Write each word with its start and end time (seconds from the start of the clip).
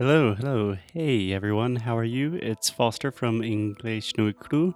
Hello, 0.00 0.32
hello. 0.32 0.76
Hey 0.92 1.32
everyone, 1.32 1.74
how 1.74 1.98
are 1.98 2.04
you? 2.04 2.34
It's 2.34 2.70
Foster 2.70 3.10
from 3.10 3.42
English 3.42 4.16
Nui 4.16 4.32
Cru, 4.32 4.72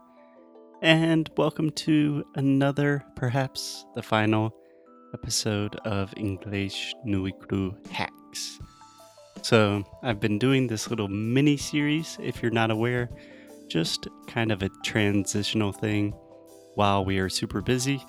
and 0.82 1.30
welcome 1.36 1.70
to 1.70 2.24
another, 2.34 3.04
perhaps 3.14 3.86
the 3.94 4.02
final 4.02 4.52
episode 5.14 5.76
of 5.84 6.12
English 6.16 6.92
Nui 7.04 7.30
Cru 7.38 7.72
Hacks. 7.92 8.58
So, 9.42 9.84
I've 10.02 10.18
been 10.18 10.40
doing 10.40 10.66
this 10.66 10.90
little 10.90 11.06
mini 11.06 11.56
series, 11.56 12.18
if 12.20 12.42
you're 12.42 12.50
not 12.50 12.72
aware, 12.72 13.08
just 13.68 14.08
kind 14.26 14.50
of 14.50 14.64
a 14.64 14.70
transitional 14.82 15.70
thing 15.70 16.10
while 16.74 17.04
we 17.04 17.20
are 17.20 17.28
super 17.28 17.60
busy, 17.60 18.04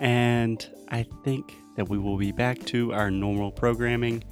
and 0.00 0.66
I 0.88 1.04
think 1.24 1.54
that 1.76 1.90
we 1.90 1.98
will 1.98 2.16
be 2.16 2.32
back 2.32 2.58
to 2.68 2.94
our 2.94 3.10
normal 3.10 3.52
programming 3.52 4.24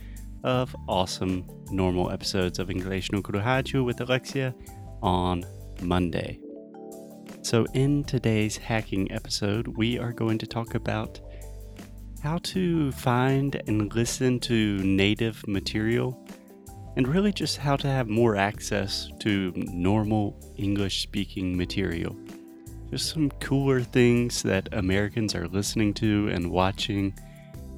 of 0.45 0.75
awesome 0.89 1.47
normal 1.71 2.11
episodes 2.11 2.59
of 2.59 2.71
English 2.71 3.11
no 3.13 3.23
Kurohaju 3.23 3.85
with 3.85 4.01
Alexia 4.01 4.55
on 5.03 5.45
Monday. 5.83 6.39
So, 7.43 7.65
in 7.75 8.05
today's 8.05 8.57
hacking 8.57 9.13
episode, 9.13 9.69
we 9.69 9.99
are 9.99 10.13
going 10.13 10.39
to 10.39 10.47
talk 10.47 10.75
about 10.75 11.21
how 12.23 12.39
to 12.39 12.91
find 12.93 13.63
and 13.69 13.95
listen 13.95 14.41
to 14.41 14.79
native 14.79 15.47
material 15.47 16.27
and 16.97 17.07
really 17.07 17.33
just 17.33 17.59
how 17.59 17.77
to 17.77 17.87
have 17.87 18.09
more 18.09 18.37
access 18.37 19.11
to 19.21 19.53
normal 19.55 20.37
English 20.57 21.03
speaking 21.03 21.57
material. 21.57 22.17
Just 22.91 23.11
some 23.11 23.31
cooler 23.41 23.83
things 23.83 24.43
that 24.43 24.69
Americans 24.73 25.35
are 25.35 25.47
listening 25.47 25.93
to 25.95 26.29
and 26.29 26.51
watching 26.51 27.15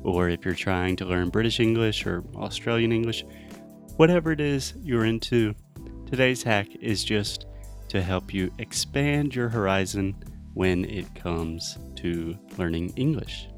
or 0.05 0.29
if 0.29 0.45
you're 0.45 0.55
trying 0.55 0.97
to 0.97 1.05
learn 1.05 1.29
British 1.29 1.61
English 1.61 2.07
or 2.07 2.25
Australian 2.37 2.93
English, 2.93 3.25
whatever 3.97 4.33
it 4.33 4.41
is 4.41 4.75
you're 4.83 5.05
into, 5.05 5.55
today's 6.07 6.43
hack 6.43 6.69
is 6.81 7.05
just 7.05 7.47
to 7.89 8.03
help 8.03 8.33
you 8.33 8.51
expand 8.59 9.35
your 9.35 9.49
horizon 9.49 10.15
when 10.55 10.85
it 10.85 11.15
comes 11.15 11.79
to 11.97 12.37
learning 12.57 12.93
English. 12.97 13.49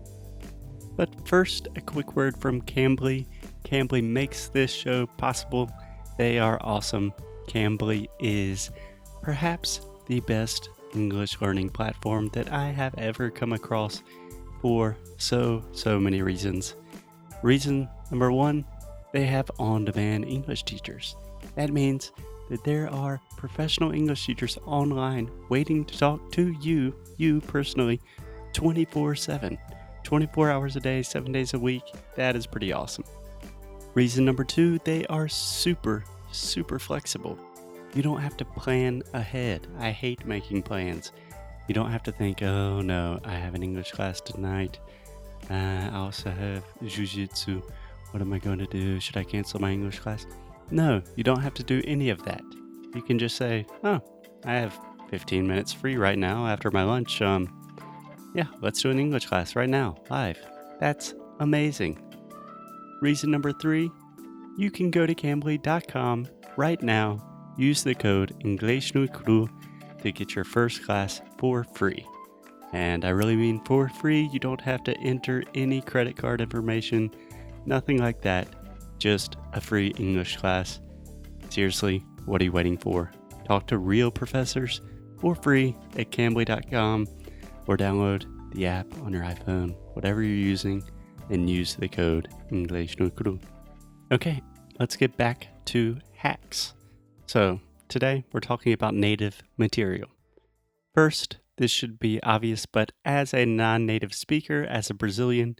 But 0.96 1.26
first, 1.26 1.68
a 1.76 1.80
quick 1.80 2.14
word 2.14 2.36
from 2.36 2.60
Cambly. 2.62 3.26
Cambly 3.64 4.04
makes 4.04 4.48
this 4.48 4.70
show 4.70 5.06
possible. 5.06 5.70
They 6.18 6.38
are 6.38 6.58
awesome. 6.60 7.12
Cambly 7.48 8.06
is 8.18 8.70
perhaps 9.22 9.80
the 10.06 10.20
best 10.20 10.68
English 10.94 11.40
learning 11.40 11.70
platform 11.70 12.28
that 12.32 12.52
I 12.52 12.68
have 12.68 12.94
ever 12.98 13.30
come 13.30 13.52
across 13.52 14.02
for 14.60 14.96
so, 15.16 15.64
so 15.72 15.98
many 15.98 16.22
reasons. 16.22 16.74
Reason 17.42 17.88
number 18.10 18.30
one, 18.32 18.64
they 19.12 19.26
have 19.26 19.50
on 19.58 19.84
demand 19.84 20.24
English 20.24 20.64
teachers. 20.64 21.16
That 21.56 21.70
means 21.70 22.12
that 22.50 22.64
there 22.64 22.90
are 22.90 23.20
professional 23.36 23.92
English 23.92 24.26
teachers 24.26 24.58
online 24.66 25.30
waiting 25.48 25.84
to 25.84 25.98
talk 25.98 26.32
to 26.32 26.52
you, 26.60 26.94
you 27.16 27.40
personally, 27.40 28.00
24 28.52 29.14
7. 29.14 29.58
24 30.02 30.50
hours 30.50 30.76
a 30.76 30.80
day, 30.80 31.02
7 31.02 31.30
days 31.30 31.54
a 31.54 31.58
week. 31.58 31.82
That 32.16 32.34
is 32.34 32.46
pretty 32.46 32.72
awesome. 32.72 33.04
Reason 33.94 34.24
number 34.24 34.44
two, 34.44 34.78
they 34.84 35.06
are 35.06 35.28
super, 35.28 36.04
super 36.32 36.78
flexible. 36.78 37.38
You 37.94 38.02
don't 38.02 38.20
have 38.20 38.36
to 38.38 38.44
plan 38.44 39.02
ahead. 39.14 39.66
I 39.78 39.90
hate 39.90 40.24
making 40.24 40.62
plans. 40.62 41.12
You 41.70 41.74
don't 41.74 41.92
have 41.92 42.02
to 42.02 42.10
think, 42.10 42.42
oh 42.42 42.80
no, 42.80 43.20
I 43.24 43.34
have 43.34 43.54
an 43.54 43.62
English 43.62 43.92
class 43.92 44.20
tonight. 44.20 44.80
Uh, 45.48 45.54
I 45.54 45.90
also 45.94 46.28
have 46.28 46.64
jujitsu. 46.82 47.62
What 48.10 48.20
am 48.20 48.32
I 48.32 48.40
going 48.40 48.58
to 48.58 48.66
do? 48.66 48.98
Should 48.98 49.16
I 49.16 49.22
cancel 49.22 49.60
my 49.60 49.70
English 49.70 50.00
class? 50.00 50.26
No, 50.72 51.00
you 51.14 51.22
don't 51.22 51.40
have 51.40 51.54
to 51.54 51.62
do 51.62 51.80
any 51.84 52.10
of 52.10 52.24
that. 52.24 52.42
You 52.92 53.02
can 53.02 53.20
just 53.20 53.36
say, 53.36 53.66
oh, 53.84 54.00
I 54.44 54.54
have 54.54 54.76
15 55.10 55.46
minutes 55.46 55.72
free 55.72 55.96
right 55.96 56.18
now 56.18 56.44
after 56.44 56.72
my 56.72 56.82
lunch. 56.82 57.22
Um, 57.22 57.46
yeah, 58.34 58.46
let's 58.60 58.82
do 58.82 58.90
an 58.90 58.98
English 58.98 59.26
class 59.26 59.54
right 59.54 59.70
now, 59.70 59.94
live. 60.10 60.40
That's 60.80 61.14
amazing. 61.38 62.02
Reason 63.00 63.30
number 63.30 63.52
three, 63.52 63.92
you 64.58 64.72
can 64.72 64.90
go 64.90 65.06
to 65.06 65.14
cambly.com 65.14 66.26
right 66.56 66.82
now, 66.82 67.24
use 67.56 67.84
the 67.84 67.94
code 67.94 68.34
EnglishNuiCru 68.44 69.48
to 70.02 70.12
get 70.12 70.34
your 70.34 70.44
first 70.44 70.84
class 70.84 71.20
for 71.38 71.64
free. 71.64 72.06
And 72.72 73.04
I 73.04 73.10
really 73.10 73.36
mean 73.36 73.60
for 73.64 73.88
free. 73.88 74.28
You 74.32 74.38
don't 74.38 74.60
have 74.60 74.84
to 74.84 74.96
enter 74.98 75.42
any 75.54 75.80
credit 75.80 76.16
card 76.16 76.40
information, 76.40 77.10
nothing 77.66 77.98
like 77.98 78.22
that. 78.22 78.48
Just 78.98 79.36
a 79.52 79.60
free 79.60 79.88
English 79.98 80.36
class. 80.36 80.80
Seriously, 81.48 82.04
what 82.26 82.40
are 82.40 82.44
you 82.44 82.52
waiting 82.52 82.76
for? 82.76 83.10
Talk 83.44 83.66
to 83.68 83.78
real 83.78 84.10
professors 84.10 84.80
for 85.18 85.34
free 85.34 85.76
at 85.96 86.10
cambly.com 86.10 87.06
or 87.66 87.76
download 87.76 88.24
the 88.54 88.66
app 88.66 88.86
on 89.02 89.12
your 89.12 89.22
iPhone, 89.22 89.74
whatever 89.94 90.22
you're 90.22 90.34
using, 90.34 90.82
and 91.30 91.48
use 91.48 91.74
the 91.74 91.88
code 91.88 92.28
English 92.50 92.96
no 92.98 93.10
Okay, 94.12 94.42
let's 94.78 94.96
get 94.96 95.16
back 95.16 95.48
to 95.66 95.96
hacks. 96.14 96.74
So, 97.26 97.60
Today, 97.90 98.22
we're 98.32 98.38
talking 98.38 98.72
about 98.72 98.94
native 98.94 99.42
material. 99.56 100.10
First, 100.94 101.38
this 101.58 101.72
should 101.72 101.98
be 101.98 102.22
obvious, 102.22 102.64
but 102.64 102.92
as 103.04 103.34
a 103.34 103.44
non 103.44 103.84
native 103.84 104.14
speaker, 104.14 104.62
as 104.62 104.90
a 104.90 104.94
Brazilian, 104.94 105.56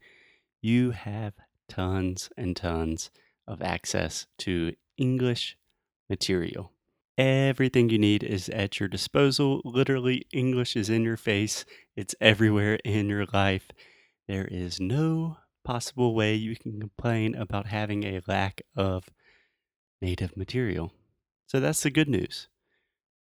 you 0.63 0.93
have 0.93 1.35
tons 1.69 2.31
and 2.37 2.55
tons 2.55 3.11
of 3.49 3.61
access 3.61 4.29
to 4.39 4.77
English 4.97 5.57
material. 6.09 6.71
Everything 7.19 7.91
you 7.91 7.99
need 7.99 8.23
is 8.23 8.49
at 8.51 8.79
your 8.79 8.89
disposal. 8.89 9.61
Literally, 9.65 10.25
English 10.33 10.77
is 10.77 10.89
in 10.89 11.03
your 11.03 11.17
face, 11.17 11.65
it's 11.97 12.15
everywhere 12.21 12.79
in 12.85 13.09
your 13.09 13.27
life. 13.33 13.67
There 14.29 14.47
is 14.47 14.79
no 14.79 15.39
possible 15.65 16.15
way 16.15 16.37
you 16.37 16.55
can 16.55 16.79
complain 16.79 17.35
about 17.35 17.67
having 17.67 18.05
a 18.05 18.21
lack 18.29 18.63
of 18.77 19.09
native 20.01 20.37
material. 20.37 20.93
So 21.51 21.59
that's 21.59 21.83
the 21.83 21.91
good 21.91 22.09
news. 22.09 22.47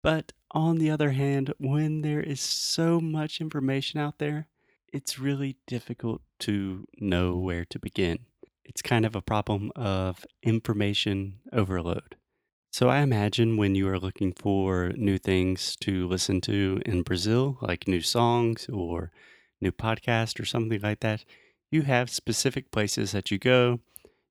But 0.03 0.33
on 0.51 0.79
the 0.79 0.89
other 0.89 1.11
hand, 1.11 1.53
when 1.59 2.01
there 2.01 2.19
is 2.19 2.41
so 2.41 2.99
much 2.99 3.39
information 3.39 4.01
out 4.01 4.19
there, 4.19 4.49
it's 4.91 5.17
really 5.17 5.55
difficult 5.65 6.21
to 6.39 6.85
know 6.99 7.37
where 7.37 7.63
to 7.63 7.79
begin. 7.79 8.25
It's 8.65 8.81
kind 8.81 9.05
of 9.05 9.15
a 9.15 9.21
problem 9.21 9.71
of 9.77 10.25
information 10.43 11.39
overload. 11.53 12.17
So 12.69 12.89
I 12.89 12.99
imagine 12.99 13.55
when 13.55 13.75
you 13.75 13.87
are 13.87 13.97
looking 13.97 14.33
for 14.33 14.91
new 14.97 15.17
things 15.17 15.77
to 15.77 16.05
listen 16.05 16.41
to 16.41 16.81
in 16.85 17.03
Brazil, 17.03 17.57
like 17.61 17.87
new 17.87 18.01
songs 18.01 18.67
or 18.67 19.09
new 19.61 19.71
podcast 19.71 20.37
or 20.37 20.43
something 20.43 20.81
like 20.81 20.99
that, 20.99 21.23
you 21.71 21.83
have 21.83 22.09
specific 22.09 22.71
places 22.71 23.13
that 23.13 23.31
you 23.31 23.37
go, 23.37 23.79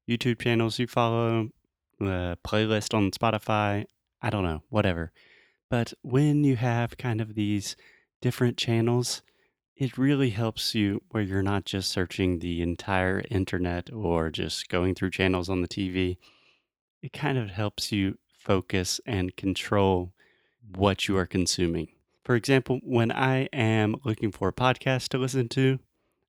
YouTube 0.06 0.42
channels 0.42 0.78
you 0.78 0.86
follow, 0.86 1.48
a 2.00 2.36
playlist 2.44 2.94
on 2.94 3.10
Spotify, 3.10 3.86
I 4.22 4.30
don't 4.30 4.44
know, 4.44 4.62
whatever. 4.68 5.12
But 5.70 5.92
when 6.02 6.44
you 6.44 6.56
have 6.56 6.96
kind 6.96 7.20
of 7.20 7.34
these 7.34 7.76
different 8.20 8.56
channels, 8.56 9.22
it 9.76 9.98
really 9.98 10.30
helps 10.30 10.74
you 10.74 11.02
where 11.10 11.22
you're 11.22 11.42
not 11.42 11.64
just 11.64 11.90
searching 11.90 12.38
the 12.38 12.62
entire 12.62 13.22
internet 13.30 13.92
or 13.92 14.30
just 14.30 14.68
going 14.68 14.94
through 14.94 15.10
channels 15.10 15.48
on 15.48 15.60
the 15.60 15.68
TV. 15.68 16.16
It 17.02 17.12
kind 17.12 17.36
of 17.36 17.50
helps 17.50 17.92
you 17.92 18.18
focus 18.38 19.00
and 19.06 19.36
control 19.36 20.12
what 20.74 21.08
you 21.08 21.16
are 21.16 21.26
consuming. 21.26 21.88
For 22.24 22.34
example, 22.34 22.80
when 22.82 23.12
I 23.12 23.48
am 23.52 23.96
looking 24.04 24.32
for 24.32 24.48
a 24.48 24.52
podcast 24.52 25.08
to 25.08 25.18
listen 25.18 25.48
to, 25.50 25.78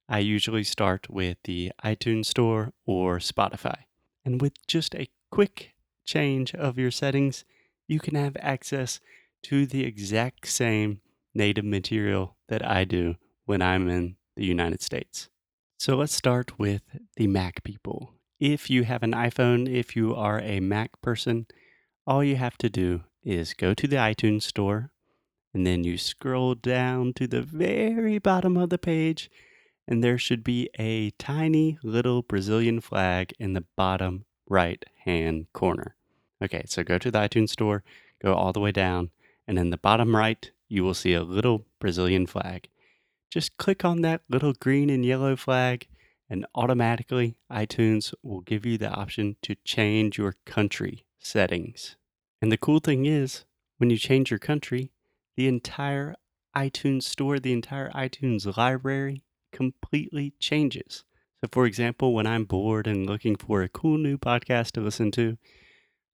I 0.10 0.20
usually 0.20 0.64
start 0.64 1.10
with 1.10 1.38
the 1.44 1.72
iTunes 1.84 2.26
Store 2.26 2.74
or 2.86 3.20
Spotify. 3.20 3.78
And 4.26 4.42
with 4.42 4.54
just 4.68 4.94
a 4.94 5.08
quick 5.32 5.74
change 6.06 6.54
of 6.56 6.78
your 6.78 6.92
settings, 6.92 7.46
you 7.88 8.00
can 8.00 8.16
have 8.16 8.38
access 8.40 9.00
to 9.44 9.66
the 9.66 9.84
exact 9.84 10.48
same 10.48 11.02
native 11.34 11.66
material 11.66 12.36
that 12.50 12.66
I 12.66 12.84
do 12.84 13.16
when 13.46 13.62
I'm 13.62 13.88
in 13.90 14.16
the 14.36 14.46
United 14.46 14.82
States. 14.82 15.30
So 15.78 15.96
let's 15.96 16.16
start 16.16 16.58
with 16.58 16.82
the 17.16 17.28
Mac 17.28 17.64
people. 17.64 18.14
If 18.40 18.70
you 18.70 18.84
have 18.84 19.04
an 19.04 19.14
iPhone, 19.14 19.72
if 19.72 19.96
you 19.96 20.16
are 20.16 20.40
a 20.42 20.60
Mac 20.60 21.02
person, 21.02 21.48
all 22.06 22.24
you 22.24 22.36
have 22.36 22.58
to 22.60 22.70
do 22.70 23.02
is 23.24 23.54
go 23.54 23.74
to 23.74 23.88
the 23.88 23.98
iTunes 23.98 24.44
store 24.44 24.92
and 25.54 25.66
then 25.66 25.84
you 25.84 25.98
scroll 25.98 26.56
down 26.56 27.14
to 27.14 27.28
the 27.28 27.42
very 27.42 28.18
bottom 28.20 28.58
of 28.58 28.70
the 28.70 28.78
page 28.78 29.30
and 29.88 30.04
there 30.04 30.18
should 30.18 30.44
be 30.44 30.70
a 30.78 31.12
tiny 31.12 31.78
little 31.84 32.22
Brazilian 32.22 32.82
flag 32.82 33.34
in 33.40 33.54
the 33.54 33.66
bottom 33.76 34.26
right 34.50 34.86
hand 35.08 35.48
corner. 35.54 35.96
Okay, 36.44 36.64
so 36.68 36.84
go 36.84 36.98
to 36.98 37.10
the 37.10 37.20
iTunes 37.20 37.50
store, 37.50 37.84
go 38.22 38.34
all 38.34 38.54
the 38.54 38.60
way 38.60 38.72
down, 38.72 39.10
and 39.48 39.58
in 39.58 39.70
the 39.70 39.78
bottom 39.78 40.16
right, 40.16 40.52
you 40.68 40.84
will 40.84 40.94
see 40.94 41.14
a 41.14 41.24
little 41.24 41.66
Brazilian 41.80 42.28
flag. 42.28 42.68
Just 43.32 43.58
click 43.58 43.84
on 43.86 44.02
that 44.02 44.22
little 44.30 44.54
green 44.54 44.90
and 44.90 45.06
yellow 45.06 45.36
flag, 45.36 45.88
and 46.30 46.46
automatically 46.54 47.38
iTunes 47.52 48.14
will 48.22 48.42
give 48.42 48.66
you 48.66 48.78
the 48.78 48.90
option 48.90 49.38
to 49.44 49.56
change 49.64 50.18
your 50.18 50.36
country 50.46 51.06
settings. 51.20 51.96
And 52.42 52.52
the 52.52 52.58
cool 52.58 52.80
thing 52.80 53.06
is, 53.06 53.46
when 53.78 53.90
you 53.90 53.98
change 53.98 54.30
your 54.30 54.40
country, 54.40 54.92
the 55.36 55.48
entire 55.48 56.16
iTunes 56.56 57.04
store, 57.04 57.40
the 57.40 57.54
entire 57.54 57.90
iTunes 57.92 58.58
library 58.58 59.24
completely 59.52 60.34
changes. 60.40 61.04
So, 61.42 61.50
for 61.52 61.66
example, 61.66 62.14
when 62.14 62.26
I'm 62.26 62.46
bored 62.46 62.88
and 62.88 63.06
looking 63.06 63.36
for 63.36 63.62
a 63.62 63.70
cool 63.70 63.98
new 63.98 64.18
podcast 64.18 64.72
to 64.72 64.82
listen 64.82 65.12
to, 65.12 65.38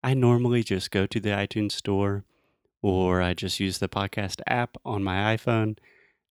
I 0.03 0.15
normally 0.15 0.63
just 0.63 0.91
go 0.91 1.07
to 1.07 1.21
the 1.21 1.31
iTunes 1.31 1.73
store 1.73 2.25
or 2.83 3.21
I 3.21 3.35
just 3.35 3.61
use 3.61 3.79
the 3.79 3.89
podcast 3.89 4.41
app 4.47 4.79
on 4.85 5.05
my 5.05 5.37
iPhone 5.37 5.77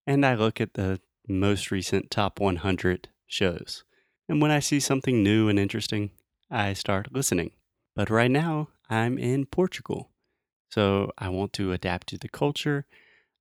and 0.06 0.26
I 0.26 0.34
look 0.34 0.60
at 0.60 0.74
the 0.74 1.00
most 1.28 1.70
recent 1.70 2.10
top 2.10 2.40
100 2.40 3.08
shows. 3.28 3.84
And 4.28 4.42
when 4.42 4.50
I 4.50 4.58
see 4.58 4.80
something 4.80 5.22
new 5.22 5.48
and 5.48 5.58
interesting, 5.58 6.10
I 6.50 6.72
start 6.72 7.12
listening. 7.12 7.52
But 7.94 8.10
right 8.10 8.30
now, 8.30 8.68
I'm 8.88 9.18
in 9.18 9.46
Portugal. 9.46 10.10
So 10.70 11.12
I 11.16 11.28
want 11.28 11.52
to 11.54 11.72
adapt 11.72 12.08
to 12.08 12.18
the 12.18 12.28
culture. 12.28 12.86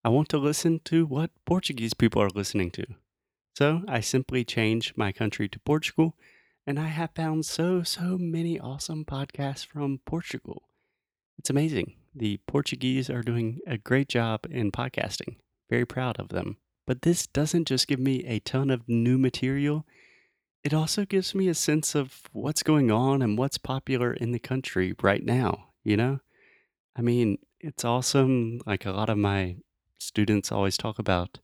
I 0.04 0.10
want 0.10 0.30
to 0.30 0.38
listen 0.38 0.80
to 0.86 1.08
what 1.08 1.32
Portuguese 1.46 1.96
people 1.96 2.22
are 2.22 2.30
listening 2.30 2.70
to. 2.72 2.86
So 3.60 3.84
I 3.90 4.00
simply 4.00 4.46
change 4.46 4.94
my 4.96 5.12
country 5.12 5.50
to 5.50 5.60
Portugal, 5.60 6.16
and 6.66 6.80
I 6.80 6.88
have 6.88 7.10
found 7.14 7.46
so, 7.46 7.84
so 7.84 8.18
many 8.18 8.58
awesome 8.58 9.04
podcasts 9.04 9.66
from 9.66 10.00
Portugal. 10.06 10.70
It's 11.38 11.50
amazing. 11.50 11.96
The 12.16 12.38
Portuguese 12.48 13.10
are 13.10 13.22
doing 13.22 13.60
a 13.68 13.78
great 13.78 14.08
job 14.08 14.48
in 14.50 14.72
podcasting. 14.72 15.40
Very 15.70 15.84
proud 15.84 16.22
of 16.22 16.30
them. 16.30 16.56
But 16.88 17.02
this 17.02 17.28
doesn't 17.28 17.68
just 17.68 17.90
give 17.90 18.00
me 18.00 18.24
a 18.24 18.40
ton 18.40 18.70
of 18.70 18.88
new 18.88 19.18
material, 19.18 19.86
it 20.64 20.74
also 20.74 21.04
gives 21.04 21.36
me 21.36 21.50
a 21.50 21.54
sense 21.54 21.96
of 21.96 22.22
what's 22.32 22.64
going 22.64 22.92
on 22.92 23.22
and 23.22 23.38
what's 23.38 23.58
popular 23.58 24.14
in 24.14 24.32
the 24.32 24.40
country 24.40 24.96
right 25.02 25.26
now, 25.26 25.72
you 25.84 25.98
know? 25.98 26.22
I 26.96 27.02
mean, 27.02 27.40
it's 27.60 27.84
awesome. 27.84 28.62
Like 28.66 28.86
a 28.86 28.94
lot 28.94 29.10
of 29.10 29.18
my 29.18 29.58
students 29.98 30.50
always 30.50 30.78
talk 30.78 30.98
about, 30.98 31.40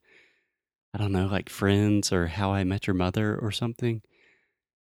I 0.96 0.98
don't 0.98 1.12
know, 1.12 1.26
like 1.26 1.50
Friends 1.50 2.14
or 2.14 2.28
How 2.28 2.54
I 2.54 2.64
Met 2.64 2.88
Your 2.88 2.94
Mother 2.94 3.38
or 3.38 3.52
something. 3.52 4.02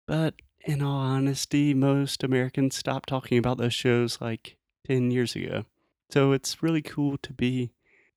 But 0.06 0.36
in 0.64 0.80
all 0.80 0.96
honesty, 0.96 1.74
most 1.74 2.24
Americans 2.24 2.76
stopped 2.76 3.10
talking 3.10 3.36
about 3.36 3.58
those 3.58 3.74
shows 3.74 4.18
like 4.18 4.56
10 4.86 5.10
years 5.10 5.36
ago. 5.36 5.66
So 6.08 6.32
it's 6.32 6.62
really 6.62 6.80
cool 6.80 7.18
to 7.18 7.34
be 7.34 7.72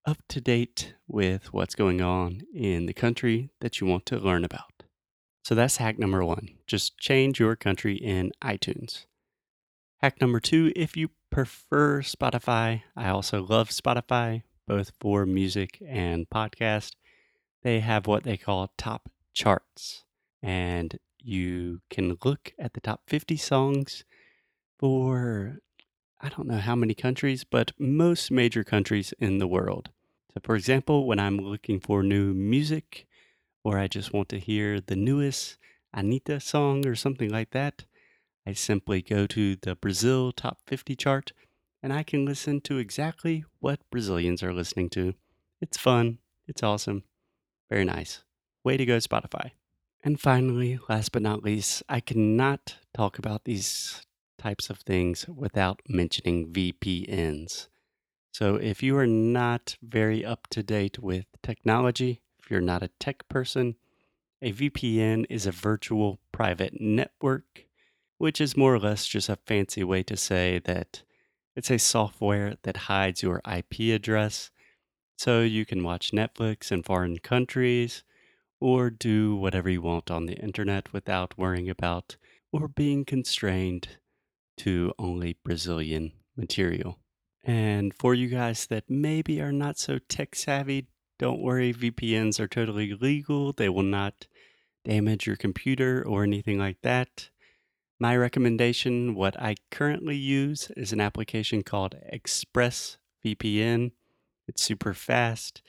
up 0.05 0.19
to 0.29 0.39
date 0.39 0.93
with 1.05 1.51
what's 1.51 1.75
going 1.75 1.99
on 2.01 2.43
in 2.55 2.85
the 2.85 2.93
country 2.93 3.49
that 3.59 3.81
you 3.81 3.87
want 3.87 4.05
to 4.05 4.19
learn 4.19 4.45
about. 4.45 4.83
So 5.43 5.53
that's 5.53 5.75
hack 5.75 5.99
number 5.99 6.23
one. 6.23 6.47
Just 6.65 6.97
change 6.97 7.41
your 7.41 7.57
country 7.57 7.95
in 7.95 8.31
iTunes. 8.41 9.05
Hack 9.97 10.21
number 10.21 10.39
two, 10.39 10.71
if 10.77 10.95
you 10.95 11.09
prefer 11.29 12.01
Spotify, 12.03 12.83
I 12.95 13.09
also 13.09 13.43
love 13.43 13.67
Spotify, 13.69 14.43
both 14.65 14.93
for 15.01 15.25
music 15.25 15.83
and 15.85 16.29
podcast. 16.29 16.93
They 17.63 17.79
have 17.81 18.07
what 18.07 18.23
they 18.23 18.37
call 18.37 18.71
top 18.77 19.09
charts, 19.33 20.03
and 20.41 20.97
you 21.19 21.81
can 21.89 22.17
look 22.25 22.53
at 22.57 22.73
the 22.73 22.81
top 22.81 23.01
50 23.07 23.37
songs 23.37 24.03
for 24.79 25.59
I 26.19 26.29
don't 26.29 26.47
know 26.47 26.57
how 26.57 26.75
many 26.75 26.93
countries, 26.93 27.43
but 27.43 27.71
most 27.79 28.31
major 28.31 28.63
countries 28.63 29.13
in 29.19 29.39
the 29.39 29.47
world. 29.47 29.89
So, 30.33 30.39
for 30.43 30.55
example, 30.55 31.07
when 31.07 31.19
I'm 31.19 31.37
looking 31.37 31.79
for 31.79 32.03
new 32.03 32.33
music, 32.33 33.07
or 33.63 33.77
I 33.79 33.87
just 33.87 34.13
want 34.13 34.29
to 34.29 34.39
hear 34.39 34.79
the 34.79 34.95
newest 34.95 35.57
Anitta 35.95 36.41
song 36.41 36.85
or 36.85 36.95
something 36.95 37.29
like 37.29 37.51
that, 37.51 37.85
I 38.45 38.53
simply 38.53 39.01
go 39.01 39.27
to 39.27 39.55
the 39.55 39.75
Brazil 39.75 40.31
Top 40.31 40.59
50 40.65 40.95
chart 40.95 41.33
and 41.83 41.91
I 41.91 42.03
can 42.03 42.25
listen 42.25 42.61
to 42.61 42.77
exactly 42.77 43.43
what 43.59 43.79
Brazilians 43.91 44.43
are 44.43 44.53
listening 44.53 44.89
to. 44.91 45.13
It's 45.59 45.77
fun, 45.77 46.19
it's 46.47 46.63
awesome, 46.63 47.03
very 47.71 47.85
nice. 47.85 48.21
Way 48.65 48.75
to 48.75 48.85
go, 48.85 48.97
Spotify. 48.97 49.51
And 50.03 50.19
finally, 50.19 50.77
last 50.89 51.13
but 51.13 51.21
not 51.21 51.41
least, 51.41 51.83
I 51.87 52.01
cannot 52.01 52.75
talk 52.93 53.17
about 53.17 53.45
these 53.45 54.05
types 54.37 54.69
of 54.69 54.79
things 54.79 55.25
without 55.29 55.81
mentioning 55.87 56.51
VPNs. 56.51 57.69
So, 58.33 58.55
if 58.55 58.83
you 58.83 58.97
are 58.97 59.07
not 59.07 59.77
very 59.81 60.25
up 60.25 60.47
to 60.49 60.61
date 60.61 60.99
with 60.99 61.25
technology, 61.41 62.21
if 62.43 62.51
you're 62.51 62.59
not 62.59 62.83
a 62.83 62.89
tech 62.99 63.29
person, 63.29 63.75
a 64.41 64.51
VPN 64.51 65.25
is 65.29 65.45
a 65.45 65.51
virtual 65.51 66.19
private 66.33 66.81
network, 66.81 67.67
which 68.17 68.41
is 68.41 68.57
more 68.57 68.75
or 68.75 68.79
less 68.79 69.07
just 69.07 69.29
a 69.29 69.37
fancy 69.45 69.83
way 69.83 70.03
to 70.03 70.17
say 70.17 70.59
that 70.65 71.03
it's 71.55 71.71
a 71.71 71.77
software 71.77 72.55
that 72.63 72.91
hides 72.91 73.23
your 73.23 73.41
IP 73.49 73.95
address 73.95 74.51
so 75.21 75.41
you 75.41 75.67
can 75.67 75.83
watch 75.83 76.09
Netflix 76.09 76.71
in 76.71 76.81
foreign 76.81 77.19
countries 77.19 78.03
or 78.59 78.89
do 78.89 79.35
whatever 79.35 79.69
you 79.69 79.79
want 79.79 80.09
on 80.09 80.25
the 80.25 80.33
internet 80.33 80.91
without 80.91 81.37
worrying 81.37 81.69
about 81.69 82.17
or 82.51 82.67
being 82.67 83.05
constrained 83.05 83.87
to 84.57 84.91
only 84.97 85.37
Brazilian 85.43 86.11
material. 86.35 86.97
And 87.43 87.93
for 87.93 88.15
you 88.15 88.29
guys 88.29 88.65
that 88.65 88.89
maybe 88.89 89.39
are 89.39 89.51
not 89.51 89.77
so 89.77 89.99
tech 90.09 90.33
savvy, 90.33 90.87
don't 91.19 91.39
worry, 91.39 91.71
VPNs 91.71 92.39
are 92.39 92.47
totally 92.47 92.95
legal. 92.95 93.53
They 93.53 93.69
will 93.69 93.83
not 93.83 94.25
damage 94.85 95.27
your 95.27 95.35
computer 95.35 96.03
or 96.03 96.23
anything 96.23 96.57
like 96.57 96.81
that. 96.81 97.29
My 97.99 98.17
recommendation, 98.17 99.13
what 99.13 99.39
I 99.39 99.53
currently 99.69 100.17
use, 100.17 100.71
is 100.75 100.91
an 100.91 100.99
application 100.99 101.61
called 101.61 101.93
ExpressVPN. 102.11 103.91
It's 104.47 104.63
super 104.63 104.93
fast. 104.93 105.61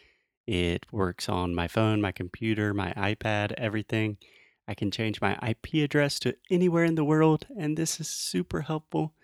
It 0.47 0.87
works 0.93 1.29
on 1.29 1.55
my 1.55 1.69
phone, 1.69 2.01
my 2.01 2.13
computer, 2.13 2.75
my 2.75 2.93
iPad, 2.97 3.53
everything. 3.53 4.19
I 4.67 4.75
can 4.75 4.91
change 4.91 5.21
my 5.21 5.39
IP 5.47 5.85
address 5.85 6.19
to 6.21 6.37
anywhere 6.51 6.85
in 6.85 6.95
the 6.95 7.05
world, 7.05 7.47
and 7.59 7.77
this 7.77 8.01
is 8.01 8.09
super 8.09 8.63
helpful 8.63 9.15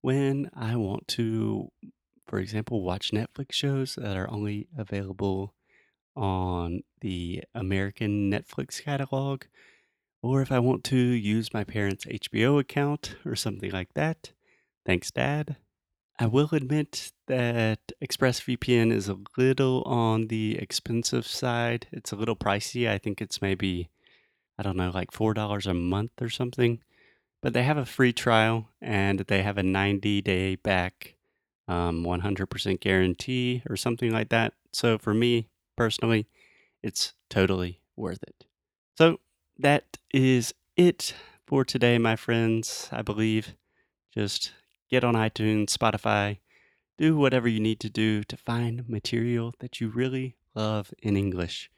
when 0.00 0.50
I 0.54 0.76
want 0.76 1.08
to, 1.08 1.70
for 2.26 2.38
example, 2.38 2.82
watch 2.82 3.10
Netflix 3.10 3.52
shows 3.52 3.96
that 3.96 4.16
are 4.16 4.30
only 4.30 4.68
available 4.76 5.54
on 6.14 6.82
the 7.00 7.42
American 7.54 8.30
Netflix 8.30 8.82
catalog, 8.82 9.44
or 10.22 10.42
if 10.42 10.50
I 10.50 10.58
want 10.58 10.84
to 10.84 10.96
use 10.96 11.52
my 11.52 11.64
parents' 11.64 12.06
HBO 12.06 12.58
account 12.60 13.16
or 13.24 13.36
something 13.36 13.70
like 13.70 13.94
that. 13.94 14.32
Thanks, 14.84 15.10
Dad. 15.10 15.56
I 16.18 16.26
will 16.26 16.48
admit 16.52 17.12
that 17.26 17.92
ExpressVPN 18.02 18.90
is 18.90 19.08
a 19.08 19.18
little 19.36 19.82
on 19.82 20.28
the 20.28 20.56
expensive 20.56 21.26
side. 21.26 21.88
It's 21.92 22.10
a 22.10 22.16
little 22.16 22.36
pricey. 22.36 22.88
I 22.88 22.96
think 22.96 23.20
it's 23.20 23.42
maybe, 23.42 23.90
I 24.58 24.62
don't 24.62 24.78
know, 24.78 24.90
like 24.90 25.10
$4 25.10 25.66
a 25.66 25.74
month 25.74 26.12
or 26.20 26.30
something. 26.30 26.80
But 27.42 27.52
they 27.52 27.64
have 27.64 27.76
a 27.76 27.84
free 27.84 28.14
trial 28.14 28.70
and 28.80 29.20
they 29.20 29.42
have 29.42 29.58
a 29.58 29.62
90 29.62 30.22
day 30.22 30.56
back, 30.56 31.16
um, 31.68 32.02
100% 32.02 32.80
guarantee 32.80 33.62
or 33.68 33.76
something 33.76 34.10
like 34.10 34.30
that. 34.30 34.54
So 34.72 34.96
for 34.96 35.12
me, 35.12 35.48
personally, 35.76 36.26
it's 36.82 37.12
totally 37.28 37.80
worth 37.94 38.22
it. 38.22 38.46
So 38.96 39.20
that 39.58 39.98
is 40.14 40.54
it 40.76 41.14
for 41.46 41.62
today, 41.62 41.98
my 41.98 42.16
friends. 42.16 42.88
I 42.90 43.02
believe 43.02 43.54
just 44.14 44.52
get 44.90 45.04
on 45.04 45.14
iTunes, 45.14 45.76
Spotify, 45.76 46.38
do 46.98 47.16
whatever 47.16 47.48
you 47.48 47.60
need 47.60 47.80
to 47.80 47.90
do 47.90 48.22
to 48.24 48.36
find 48.36 48.88
material 48.88 49.54
that 49.60 49.80
you 49.80 49.88
really 49.88 50.36
love 50.54 50.92
in 51.02 51.16
English. 51.16 51.70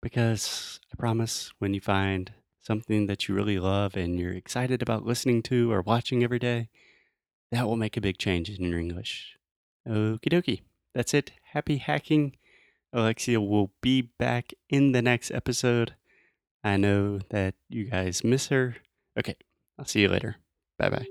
Because 0.00 0.80
I 0.92 0.96
promise 0.96 1.52
when 1.58 1.74
you 1.74 1.80
find 1.80 2.32
something 2.60 3.06
that 3.06 3.28
you 3.28 3.34
really 3.34 3.58
love 3.58 3.96
and 3.96 4.18
you're 4.18 4.32
excited 4.32 4.82
about 4.82 5.04
listening 5.04 5.42
to 5.42 5.72
or 5.72 5.82
watching 5.82 6.22
every 6.22 6.38
day, 6.38 6.68
that 7.50 7.66
will 7.66 7.76
make 7.76 7.96
a 7.96 8.00
big 8.00 8.18
change 8.18 8.48
in 8.48 8.64
your 8.64 8.78
English. 8.78 9.36
Okie 9.88 10.28
dokie. 10.28 10.62
That's 10.94 11.14
it. 11.14 11.32
Happy 11.52 11.78
hacking. 11.78 12.36
Alexia 12.92 13.40
will 13.40 13.72
be 13.80 14.02
back 14.02 14.52
in 14.68 14.92
the 14.92 15.02
next 15.02 15.30
episode. 15.30 15.94
I 16.62 16.76
know 16.76 17.20
that 17.30 17.54
you 17.68 17.86
guys 17.86 18.22
miss 18.22 18.48
her. 18.48 18.76
Okay, 19.18 19.36
I'll 19.78 19.86
see 19.86 20.02
you 20.02 20.08
later. 20.08 20.36
Bye 20.78 20.90
bye. 20.90 21.06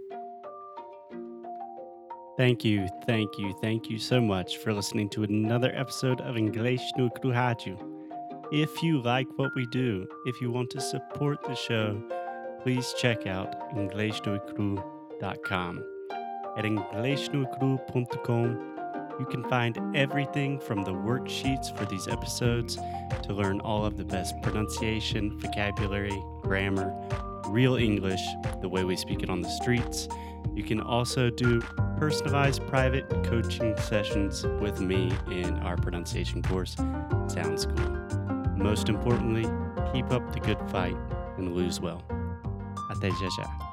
Thank 2.42 2.66
you, 2.66 2.90
thank 3.06 3.38
you, 3.38 3.54
thank 3.62 3.88
you 3.88 4.00
so 4.00 4.20
much 4.20 4.58
for 4.58 4.74
listening 4.74 5.10
to 5.10 5.22
another 5.22 5.72
episode 5.76 6.22
of 6.22 6.38
English 6.38 6.82
no 6.98 7.08
Kruhaju. 7.08 7.78
If 8.52 8.82
you 8.82 9.00
like 9.00 9.28
what 9.36 9.52
we 9.56 9.68
do, 9.68 10.08
if 10.26 10.42
you 10.42 10.50
want 10.50 10.72
to 10.72 10.82
support 10.82 11.44
the 11.44 11.54
show, 11.54 12.02
please 12.64 12.96
check 12.98 13.28
out 13.28 13.72
EnglishNoCru.com. 13.76 15.86
At 16.58 16.66
EnglishNoCru.com, 16.66 19.18
you 19.20 19.26
can 19.28 19.44
find 19.48 19.96
everything 19.96 20.60
from 20.60 20.84
the 20.84 20.96
worksheets 20.96 21.78
for 21.78 21.86
these 21.86 22.08
episodes 22.08 22.80
to 23.22 23.34
learn 23.34 23.60
all 23.60 23.86
of 23.86 23.98
the 23.98 24.06
best 24.06 24.34
pronunciation, 24.42 25.40
vocabulary, 25.40 26.20
grammar, 26.42 26.92
real 27.52 27.76
English, 27.76 28.22
the 28.62 28.70
way 28.70 28.84
we 28.84 28.96
speak 28.96 29.24
it 29.24 29.30
on 29.30 29.42
the 29.42 29.50
streets. 29.50 30.08
You 30.56 30.64
can 30.64 30.80
also 30.80 31.30
do 31.30 31.62
personalized 31.98 32.66
private 32.68 33.10
coaching 33.26 33.78
sessions 33.78 34.46
with 34.60 34.80
me 34.80 35.12
in 35.30 35.60
our 35.60 35.78
pronunciation 35.78 36.42
course, 36.42 36.76
Sound 37.28 37.60
School. 37.60 37.92
Most 38.56 38.90
importantly, 38.90 39.44
keep 39.94 40.12
up 40.12 40.32
the 40.34 40.40
good 40.40 40.60
fight 40.72 40.98
and 41.38 41.54
lose 41.54 41.80
well. 41.82 42.02
Até 42.90 43.10
já 43.10 43.30
já. 43.38 43.71